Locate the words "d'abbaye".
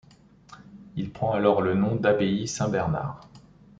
1.95-2.47